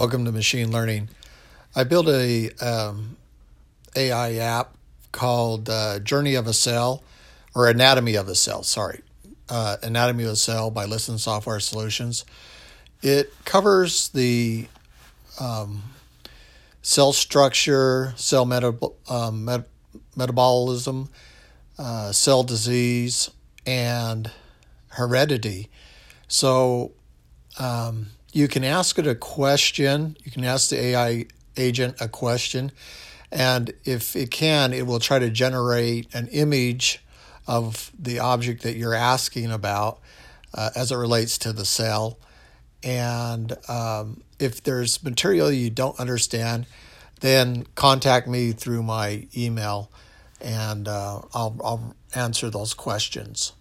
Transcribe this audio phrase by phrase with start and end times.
[0.00, 1.10] Welcome to Machine Learning.
[1.76, 3.18] I built a um,
[3.94, 4.74] AI app
[5.12, 7.04] called uh, Journey of a Cell,
[7.54, 8.62] or Anatomy of a Cell.
[8.62, 9.02] Sorry,
[9.50, 12.24] uh, Anatomy of a Cell by Listen Software Solutions.
[13.02, 14.68] It covers the
[15.38, 15.82] um,
[16.80, 18.50] cell structure, cell
[19.10, 19.68] um, met-
[20.16, 21.10] metabolism,
[21.78, 23.30] uh, cell disease,
[23.66, 24.30] and
[24.92, 25.68] heredity.
[26.26, 26.92] So
[27.58, 30.16] um, you can ask it a question.
[30.24, 31.26] You can ask the AI
[31.56, 32.72] agent a question,
[33.30, 37.02] and if it can, it will try to generate an image
[37.46, 40.00] of the object that you're asking about
[40.54, 42.18] uh, as it relates to the cell.
[42.82, 46.66] And um, if there's material you don't understand,
[47.20, 49.90] then contact me through my email
[50.40, 53.52] and uh, I'll, I'll answer those questions.